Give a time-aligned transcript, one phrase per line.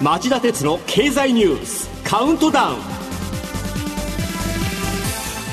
[0.00, 2.76] 町田鉄の経済ニュースカウントダウン。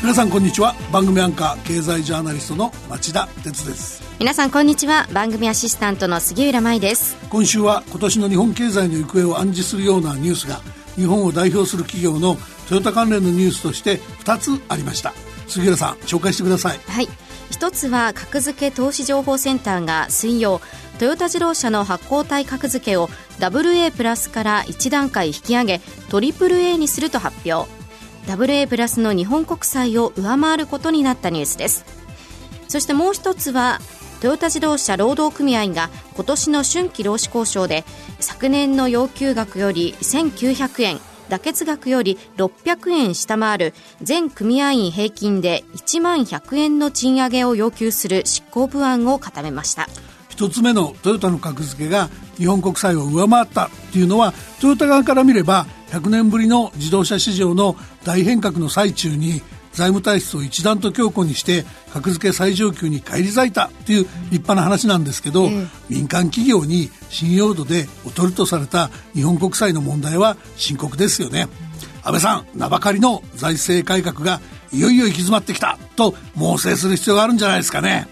[0.04, 0.75] 皆さんこんにちは。
[0.91, 4.04] 番組アンカー経済ジャーナリストの町田鉄です。
[4.20, 5.08] 皆さんこんにちは。
[5.12, 7.18] 番組アシスタントの杉浦舞です。
[7.32, 10.62] 今週は今年の日本経済の行方を暗示するようなニュースが
[10.96, 12.38] 日本を代表する企業の
[12.68, 15.14] トヨタ関連のニュースとして2つありました
[15.50, 16.79] 杉浦さん紹介してください。
[16.88, 17.07] はい。
[17.50, 20.61] 一つは格付け投資情報センターが水曜
[21.00, 27.69] トヨタ自動車の発行体格付けを AA プラスから1段階引き上げトリプル A にすると発表。
[28.27, 31.86] AA プラスの日本国債を上回ることになったニュースです。
[32.67, 33.80] そしてもう一つは
[34.22, 37.86] トヨタ自動車労働組合が今年の春季労使交渉で
[38.19, 49.88] 昨年の要求額より1900円妥結額より600円下回る全組合員平均で1万100円の賃上げを要求する執行部案を固めました。
[50.30, 59.41] 一つ目のトヨタの格付けが日本国債を上回ったっていうのはトヨタ側から見れば100年ぶりの自動車市場の大変革の最中に
[59.80, 61.63] 財務体質を一段と強固にして
[61.94, 71.47] 格付け最上級に返り咲いたっていう立派な話なんですけど、うん、民間企業に信用度で劣るとされた日本国債の問題は深刻ですよね。
[72.03, 74.41] 安倍さん名ばかりの財政改革が
[74.73, 78.07] いよいよ行き詰まってきたと猛省する必要があるんじゃないですかね。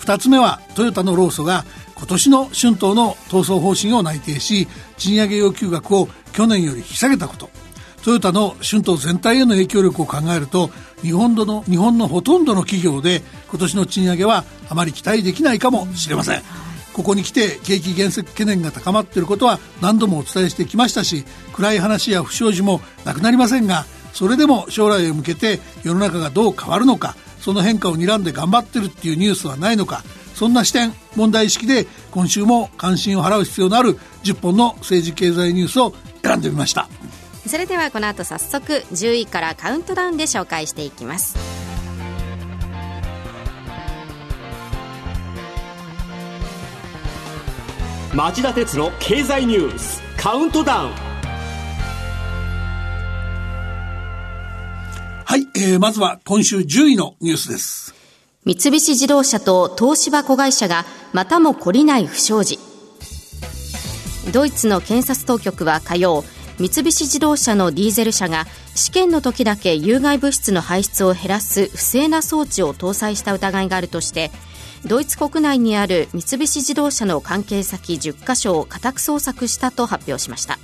[0.00, 1.66] 2つ目はトヨタの労組が
[1.96, 7.50] 今年の春闘の闘争方針を内定し賃上げ要求額を去年より引き下げたこと
[8.04, 10.68] トヨタの春闘全体への影響力を考えると
[11.00, 16.42] 日本の日本のほとんどの企業で今年の賃上げはあまり期待できないかもしれません。
[16.92, 36.88] ここに来て景気減速懸念が高まっていることは何度もお伝えしてきましたし暗い話や不祥事もなくなりませんがそれでも将来へ向けて世の中がどう変わるのかその変化を睨んで頑張ってるっていうニュースはないのかそんな視点問題意識で今週も関心を払う必要のある10本の政治経済ニュースを選んでみました。
[37.46, 41.36] それではこの後早速10位からカウントダウンで紹介していきます
[48.14, 51.14] 町田鉄の経済ニュースカウントダウン
[55.34, 57.92] はい、えー、まずは今週10位のニュースです。
[58.44, 62.60] 三菱自動車と東芝子会社がまたも懲りない不祥事。
[64.32, 66.22] ドイツの検察当局は火曜、
[66.58, 74.30] 三菱自動車のディーゼル車が試験の時だけ有害物質の排出を減らす不正な装置を搭載した疑いがあるとして
[74.86, 80.58] ドイツ国内にある三菱自動車の関係先10カ所を家宅捜索したと発表しました。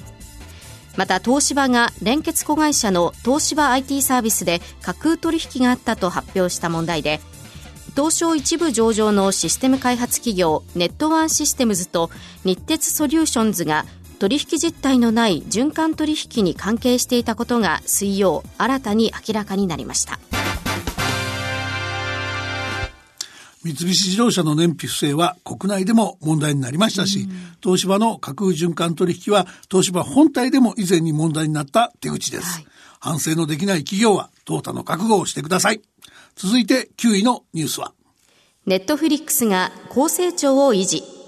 [0.97, 7.21] また東芝が連結子会社の東芝 IT サービスで架空取引があったと発表した問題で
[7.95, 12.11] 東証一部上場のシステム開発企業ネットワンシステムズと
[12.45, 13.85] 日鉄ソリューションズが
[14.21, 20.21] 取引実態のない循環取引に関係していたことが水曜新たに明らかになりました。
[23.65, 27.29] 三菱自動車の燃費不正は国内でも問題になりましたし、
[27.63, 32.57] 東芝の架空循環取引は東芝本体でも以前に問題になった手口です。
[32.57, 32.67] はい、
[33.01, 35.81] 反省のできない企業は淘汰の覚悟をしてください。
[36.37, 37.95] 続いて9位のニュースは
[38.67, 41.20] ネットフリックスが高成長を維持。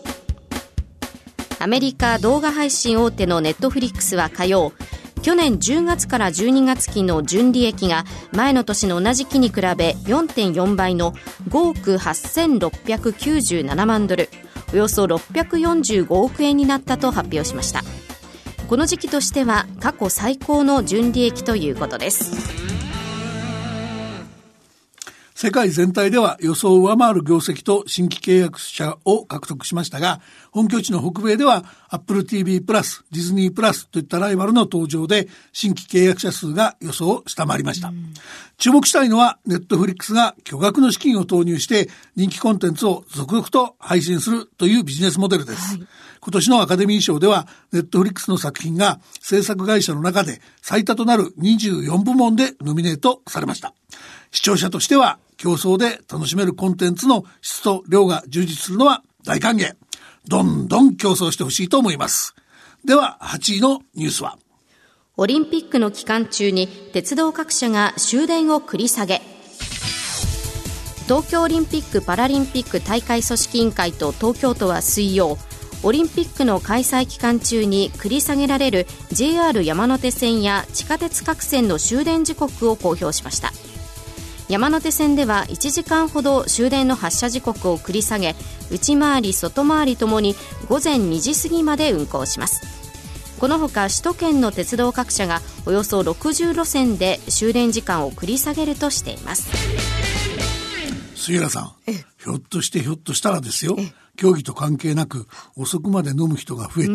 [1.63, 4.73] アメリカ動画配信大手のネットフリックスは火曜、
[5.23, 11.13] 去年10月から12月期の純利益が前の年の同じ期に比べ4.4倍の
[11.51, 14.29] 5億8697万ドル。
[14.73, 17.85] およそ645億円になったと発表しました。
[18.67, 22.62] この時期としては過去最高の純利益ということです。
[25.43, 30.21] 世界全体では予想を上回る業績と新規契約者を獲得しましたが、
[30.53, 37.93] 本拠地の北米では Apple TV プラス、ディズニープラスといったライバルの登場で新規契約者数が予想を下回りました。
[38.57, 45.77] 注目したいのはネットフリックスが巨額の資金を投入して人気コンテンツを続々と配信するというビジネスモデルです。
[45.77, 45.89] はい
[46.25, 53.75] 今年のアカデミー賞では、ネットフリックスの作品が制作会社の中で最多となる24部門でノミネートされました。
[54.31, 59.75] 視聴者としては競争で楽しめるコンテンツの質と量が充実するのは大歓迎。
[60.29, 62.37] どんどん競争してほしいと思います。
[62.85, 64.39] では、8位のニュースは
[65.17, 69.21] オリンピックの期間中に鉄道各社が終電を繰り下げ。
[71.09, 75.39] 東京オリンピック・パラリンピック大会組織委員会と東京都は水曜、
[75.83, 83.53] オリンピックの開催期間中に繰り下げられる JR 山手線や地下鉄各線の終電時刻を公表しました。
[84.53, 88.37] 山手線では1時間ほど終電の発車時刻を繰り下げ
[88.71, 90.35] 内回り外回りともに
[90.69, 92.61] 午前2時過ぎまで運行します。
[93.41, 99.49] このほか首都圏の鉄道各社がおよそ60路線で終電時間を繰り下げるとしています。
[101.17, 103.79] 杉浦さんひょっとしてひょっとしたらですよ。
[104.19, 106.93] 競技と関係なく遅くまで飲む人が増えて、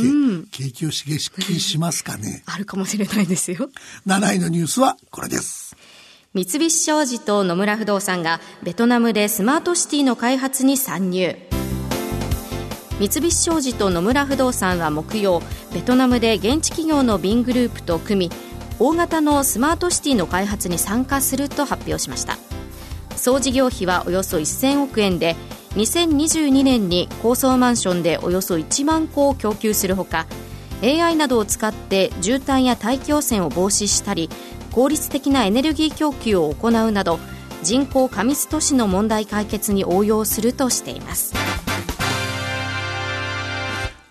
[0.51, 2.43] 景気を刺激しますかね。
[2.45, 3.71] あるかもしれないですよ。
[4.05, 5.75] 7位のニュースはこれです
[6.33, 11.37] 三菱商事と野村不動産がベトナムでスマートシティの開発に参入。
[12.99, 15.41] 三菱商事と野村不動産は木曜
[15.73, 18.31] ベトナムで現地企業のビングループと組み
[18.77, 22.37] 大型のスマートシティの開発に参加すると発表しました。
[23.15, 25.37] 総事業費はおよそ1000億円で
[25.75, 30.27] 2022年に高層マンションでおよそ1万戸を供給するほか
[30.83, 34.29] AI などを使って渋滞や大気汚染を防止したり
[34.77, 37.17] 効率的なエネルギー供給を行うなど
[37.63, 41.36] 人口過密都市の問題解決に応用するとしています。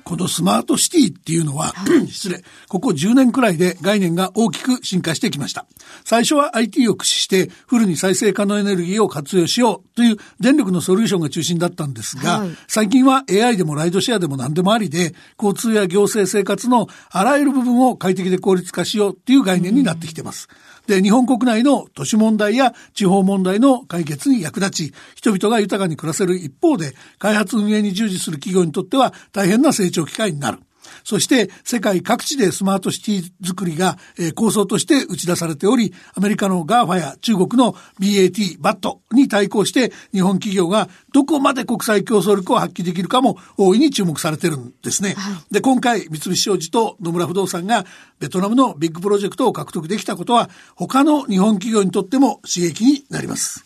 [0.06, 1.74] このスマートシティっていうのは、
[2.06, 5.66] 失礼、ここ10年くらいで概念が大きく進化してきました。
[6.04, 15.12] 最初は IT を駆使してフルに再生可能エネルギーを活用しようという電力のソリューションが中心だったんですが、はい、最近は AI でもライドシェアでも何でもありで、
[15.42, 20.46] 交通や行政生活のあらゆる部分を快適で効率化しようっていう概念になってきてます。
[20.50, 30.58] うんで、日本国内の都市問題や地方問題の解決に役立ち、人々が豊かに暮らせる一方で、開発運営に従事する企業にとっては大変な成長機会になる。
[31.04, 45.14] そして世界各地でスマートシティ作りが、えー、構想として打ち出されており、アメリカの GAFA や中国の BAT、BAT に対抗して日本企業がどこまで国際競争力を発揮できるかも大いに注目されてるんですね。
[45.16, 47.86] はい、で、今回三菱商事と野村不動産が
[48.18, 53.64] ベトナムのビッグプロジェクトを獲得できたことは他の日本企業にとっても刺激になります。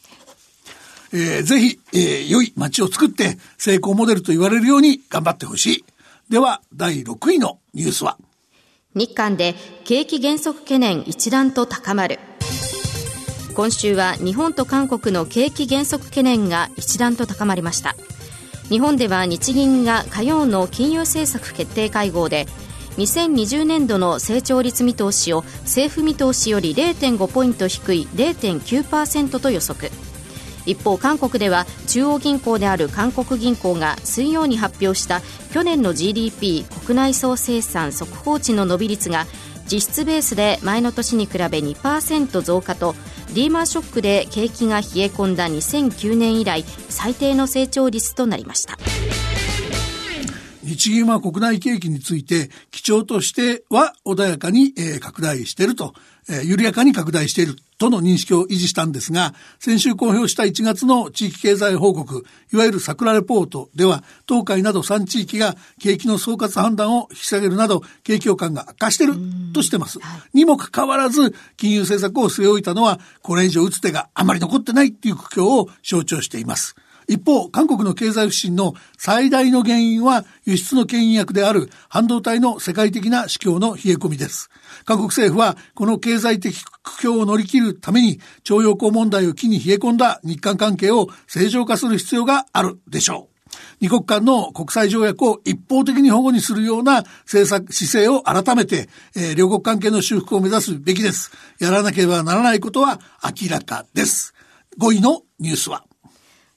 [1.12, 5.84] えー、ぜひ、えー、良い街を作って成功モデルと言われるように頑張ってほしい。
[6.30, 8.16] では、第6位のニュースは？
[8.94, 12.20] 日韓で景気減速懸念一段と高まる。
[13.56, 17.96] 今週は日本と韓国の景気減速懸念が一段と高まりました。
[18.68, 22.46] 日本では日銀が火曜の金融政策決定会合で
[22.96, 29.90] 2020年度の成長率見通しを政府見通しより0.5ポイント低い0.9%と予測
[30.70, 35.20] 一方韓国では中央銀行である韓国銀行が水曜に発表した
[35.52, 39.26] 去年の GDP 国内総生産速報値の伸び率が
[39.70, 42.94] 実質ベースで前の年に比べ2%増加と
[43.34, 48.76] リーマンショックで景気が冷え込んだ2009年以来最低の成長率となりました。
[50.62, 55.94] 日銀は国内景気について基調としては穏やかに、拡大していると、
[56.44, 57.56] 緩やかに拡大している。
[57.80, 69.14] との認識を維持したんですが、先週公表した1月の地域経済報告、いわゆる桜レポートでは、東海など3地域が景気の総括判断を引き下げるなど、景況感が悪化している
[69.54, 69.98] としてます。
[70.34, 76.76] にもかかわらず、金融政策を据え置いたのは、これ以上打つ手があまり残ってないっていう苦境を象徴しています。
[77.10, 84.48] 一方、韓国の経済不振の最大の原因は輸出の牽引役である半導体の世界的な市況の冷え込みです。
[84.84, 93.56] 韓国政府はこの経済的苦境を乗り切るために徴用工問題を機に冷え込んだ日韓関係を正常化する必要があるでしょう。
[93.80, 101.32] 二国間の国際条約を一方的に保護にするような政策、姿勢を改めて、えー、両国関係の修復を目指すべきです。
[101.58, 104.32] やらなければならないことは明らかです。
[104.78, 105.82] 5位のニュースは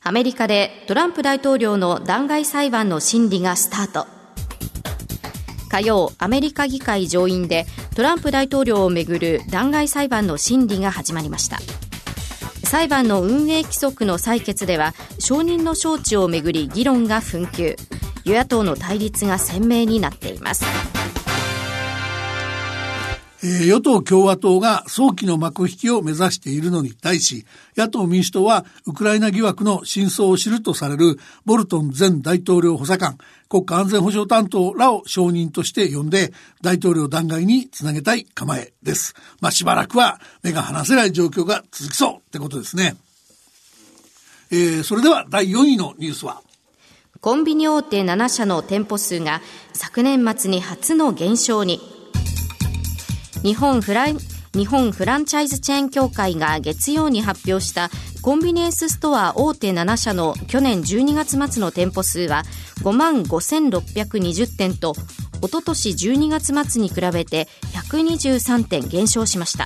[0.05, 4.07] アメリカでトランプ大統領の弾劾裁判の審理がスタート。
[5.69, 11.59] 火曜、アメリカ議会上院でトランプ大統領をめぐる弾劾裁判の審理が始まりました。
[12.65, 17.77] 裁判の運営規則の採決では承認の招致をめぐり議論が紛糾
[18.25, 20.65] 与野党の対立が鮮明になっています
[23.45, 27.45] え与党共和党が早期の幕引きを目指しているのに対し、
[27.75, 33.17] 野党民主党はウクライナ疑惑の真相を知るとされるボルトン前大統領補佐官、
[33.49, 36.31] 国家安全保障担当らを証人として呼んで、
[36.61, 39.13] 大統領弾劾につなげたい構えです。
[39.41, 42.95] まあ、しばらくは目が離せない状況が続きそうってことですね。
[44.51, 46.41] えー、それでは第4位のニュースは？
[47.19, 49.41] コンビニ大手7社の店舗数が
[49.73, 52.02] 昨年末に初の減少に。
[53.43, 57.89] 日本フラ日本フランチャイズチェーン協会が月曜に発表した
[58.21, 62.43] コンビニエンスストア大手7社の去年12月末の店舗数は
[62.83, 64.95] 5万5620店と
[65.41, 69.65] おととし12月末に比べて123点減少しました。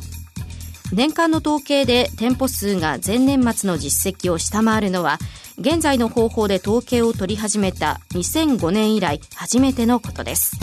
[0.91, 5.19] 年間の統計で店舗数が前年末の実績を下回るのは
[5.59, 10.57] 現在の方法で統計を取り始めた2005年以来初めてのことです。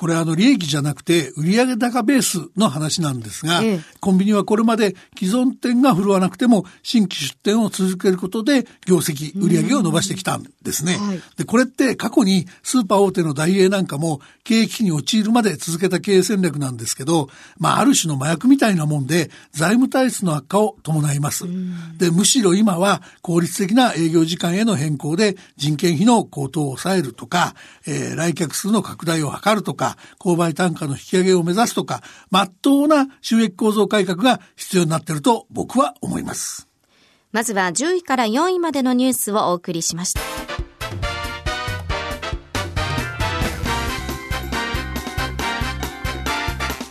[0.00, 10.94] これあの利益じゃなくて売上高ベースの話なんですが、ええ、コンビニはこれまで既存店が振るわなくても新規出店を続けることで業績、売上を伸ばしてきたんですね。
[10.94, 17.28] はい、で、これって過去にスーパー大手のダイエーなんかも経営危機に陥るまで続けた経営戦略なんですけど、
[17.58, 21.44] まあある種の麻薬みたいなもんで財務体質の悪化を伴います。
[21.98, 27.54] で、むしろ今は効率的な営業時間への変更で人件費の高騰を抑えるとか、
[27.86, 36.68] えー、来客数の拡大を図るとか、購買単価の引き上げを目指すとか、まっとうな収益構造改革が必要になっていると僕は思います。
[37.32, 40.20] まずは10位から4位までのニュースをお送りしました。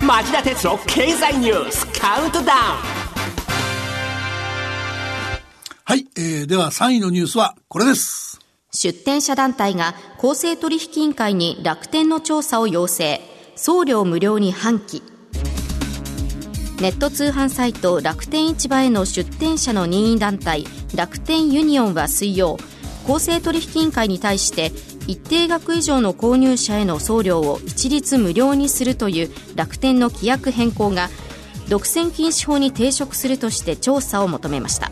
[0.10, 3.00] 町田鉄の経済ニュースカウントダウン
[5.84, 8.29] はい、えー、では3位のニュースはこれです。
[8.82, 13.20] 出店者団体が公正取引委員会に楽天の調査を要請。
[13.58, 15.00] 送料無料に半旗
[16.82, 20.64] ネット通販サイト楽天市場への出店者の任意団体
[20.96, 22.58] 楽天ユニオンは水曜
[23.06, 24.72] 公正取引委員会に対して
[25.08, 31.10] 一定額以上の購入者への送料を一律無料にするという楽天の規約変更が
[31.68, 34.90] 独占禁止法に抵触するとして調査を求めました。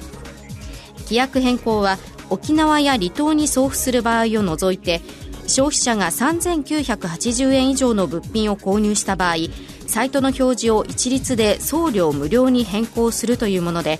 [1.05, 1.97] 規約変更は
[2.29, 5.01] 沖縄や離島に送付する場合を除いて
[5.47, 9.35] 消費者が3980円以上の物品を購入した場合
[9.87, 13.99] サイトの表示を一律で送料無料に変更するというもので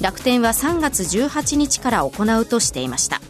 [0.00, 3.20] 楽天は3月18日から行うとしていました。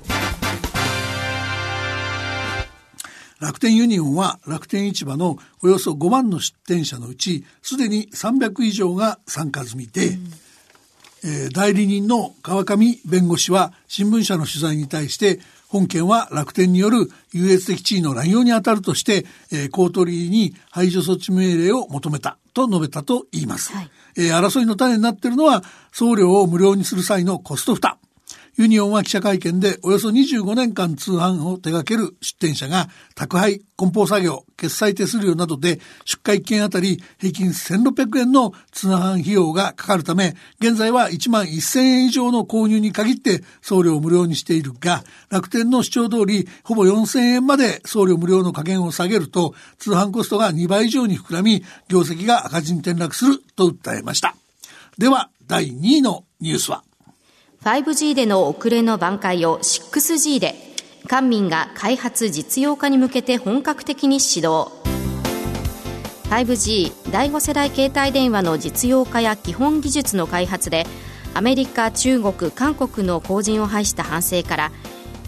[3.40, 10.32] 楽天ユニオンは楽天市場のおよそ5万の出店者のうちすでに300以上が参加済みで、うん
[11.25, 25.62] えー、代理人の川上弁護士は新聞社の取材に対して本件は楽天による優越的地位の乱用に当たるとして、えー、公取に排除措置命令を求めたと述べたと言います、はい、えー、争いの種になっているのは
[25.93, 27.99] 送料を無料にする際のコスト負担
[28.57, 54.35] ユニオンは記者会見でおよそ25年間通販を手掛ける出店者が宅配、梱包作業、決済手数料などで出荷1件あたり平均1600円の通販費用がかかるため、現在は1万1000円以上の購入に限って送料無料にしているが、楽天の主張通りほぼ4000円まで送料無料の加減を下げると通販コストが2倍以上に膨らみ、業績が赤字に転落すると訴えました。
[54.99, 56.85] では、第2位のニュースは
[57.62, 60.55] 5G での遅れの挽回を 6G で
[61.07, 64.73] 官民が開発実用化に向けて本格的に始動。
[66.31, 70.87] 5G 第5世代携帯電話の実用化や基本技術の開発で
[71.35, 74.73] アメリカ、中国、韓国の後陣を排した反省から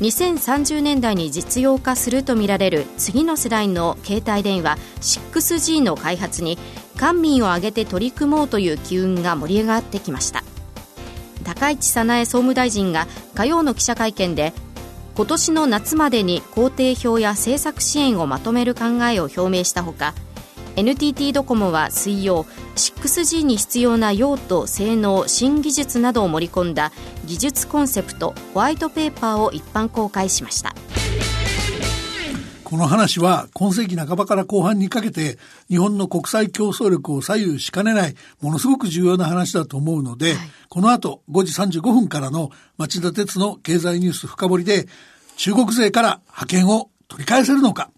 [0.00, 6.56] 2030年代に実用化するとみられる次の世代の携帯電話 6G の開発に
[6.96, 10.42] 官民を挙げて取り組もうという機運が盛り上がってきました。
[11.54, 14.54] 高市早苗総務大臣が火曜の記者会見で
[15.14, 20.14] 今年の夏までに工程表や政策支援をまとめる考えを表明したほか
[20.76, 22.44] NTT ドコモは水曜
[22.76, 26.92] 6G に必要な用途性能新技術などを盛り込んだ
[27.26, 30.74] 技術コンセプトホワイトペーパーを一般公開しました。
[32.72, 35.36] この話は今世紀半ばから後半にかけて
[35.68, 42.48] 日本の国際競争力を左右しかねないものすごく重要な話だと思うので、はい、この後5時35分からの
[42.78, 44.86] 町田鉄の経済ニュース深掘りで
[45.36, 47.90] 中国勢から派遣を取り返せるのか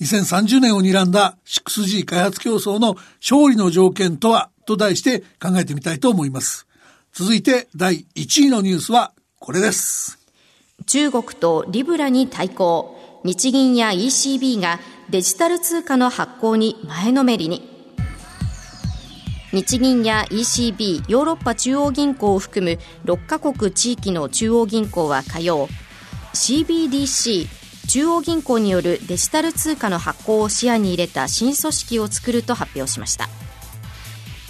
[0.00, 6.66] 2030年を睨んだ 6G 開発競争の勝利の条件とはと題して考えてみたいと思います。
[7.12, 10.18] 続いて第1位のニュースはこれです。
[10.86, 12.97] 中国とリブラに対抗。
[13.24, 14.78] 日銀や ECB が
[15.10, 17.68] デジタル通貨の発行に前のめりに。
[19.52, 22.78] 日銀や ECB ヨーロッパ中央銀行を含む
[23.10, 25.68] 6カ国地域の中央銀行は火曜
[26.34, 27.48] CBDC
[27.88, 33.30] 中央銀行によるデジタル通貨の発行を視野に入れた新組織を作ると発表しました。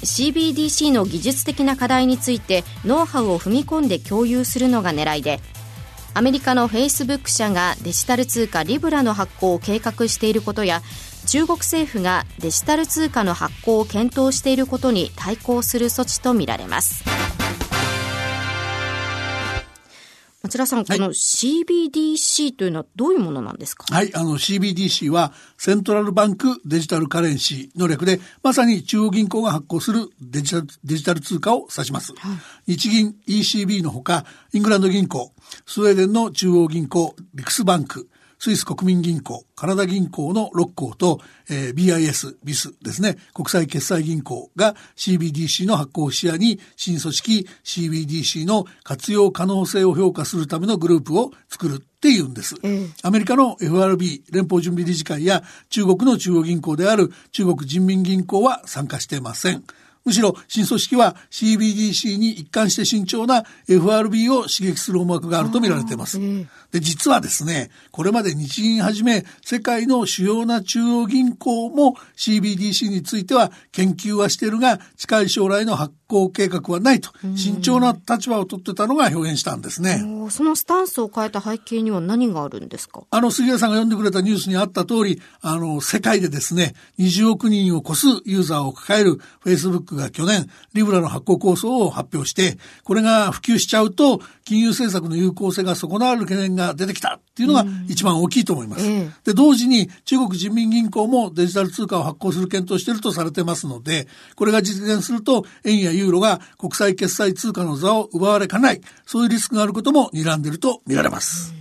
[0.03, 5.41] CBDC の技術的な課題についてノウハウを踏み込んで共有するのが狙いで
[6.19, 10.83] アメリカのフェイスブック社がデジタル通貨リブラの発行を計画していることや
[11.29, 17.05] 中国政府がデジタル通貨の発行を検討していることに対抗する措置とみられます。
[20.49, 23.85] 町田さん、この CBDC というのはどういうものなんですか？
[23.95, 32.15] はい、あの CBDC はCentral Bank Digital Currency の略で、まさに中央銀行が発行するデジタルデジタル通貨を指します。
[32.67, 35.33] 日銀 ECB のほか、イングランド銀行、
[35.67, 38.09] スウェーデンの中央銀行、リクスバンク、
[38.39, 52.55] スイス国民銀行、カナダ銀行の6行と、えー、BIS、BIS ですね、国際決済銀行が CBDC の発行を視野に新組織 CBDC の活用可能性を評価するためのグループを作るっていうんです。
[53.03, 59.65] アメリカの FRB 連邦準備理事会や中国の中央銀行である中国人民銀行は参加していません。
[60.09, 66.19] むしろ新組織は CBDC に一貫して慎重な FRB を刺激する思惑があると見られています。
[66.73, 80.03] で、実はですね、これまで日銀はじめ世界の主要な中央銀行も CBDC については研究はしているが近い将来の発行計画はないと慎重な立場を取ってたのが表現したんですね。
[80.31, 83.03] そのスタンスを変えた背景には何があるんですか？
[83.11, 98.87] あの、杉谷さんが読んでくれたニュースにあった通り、あの、世界でですね、20億人を超すユーザーを抱える Facebook が去年、リブラの発行構想を発表して、これが普及しちゃうと、金融政策の有効性が損なわれる懸念が出てきたっていうのが一番大きいと思います。
[99.25, 111.55] で、同時に中国人民銀行もデジタル通貨を発行する検討しているとされてますので、これが実現すると、円やユーロが国際決済通貨の座を奪われかない、そういうリスクがあることも睨んでいると見られます。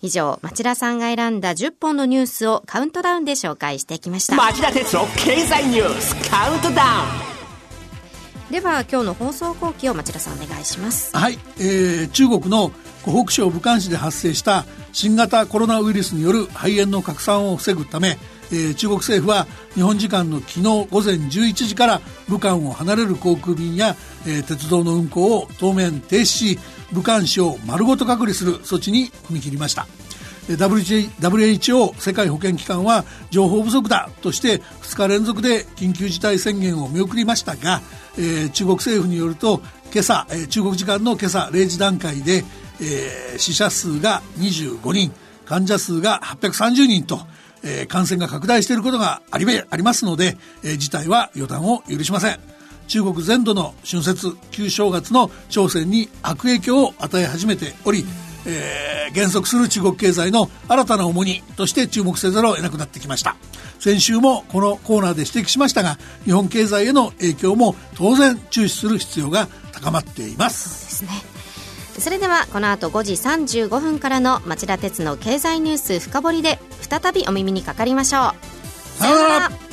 [0.00, 4.36] 以上、町田さんが選んだ10本のニュースをカウントダウンで紹介してきました。
[4.36, 6.84] 町田哲の経済ニュースカウントダ
[7.28, 7.34] ウン。
[8.50, 11.16] では今日の放送後期を町田さんお願いします。
[11.16, 12.70] はい、えー、中国の
[13.06, 18.18] 湖北省武漢市で発生した新型コロナウイルスによる肺炎の拡散を防ぐため、
[18.52, 23.96] えー、中国政府は日本時間の昨日午前11時から武漢を離れる航空便や、
[24.26, 26.58] えー、鉄道の運行を当面停止し
[26.92, 29.86] 武漢市を丸ごと隔離する措置に踏み切りました。
[30.46, 37.80] WHO 世界保健機関は情報不足だとして2日連続で緊急事態宣言を見送りましたが、
[38.18, 42.44] えー、中国政府によると今朝、えー、中国時間の今朝0時段階で、
[42.78, 45.12] えー、死者数が25人
[45.44, 47.20] 患者数が830人と、
[47.64, 52.38] えー、感染が拡大していることがありありますので、えー、事態は予断を許しません。
[52.86, 58.04] 中国全土の春節旧正月の朝鮮に悪影響を与え始めており、
[58.46, 63.36] えー、減速する中国経済の新たな重荷として注目せざるを得なくなってきました。
[63.78, 70.96] 先週もこのコーナーで指摘しましたが日本経済への影響も当然注視する必要が高まっています。
[70.96, 71.34] そうですね。
[71.98, 79.00] それではこの後5時35分からの町田鉄の経済ニュース深掘りで再びお耳にかかりましょう。
[79.00, 79.63] さようなら。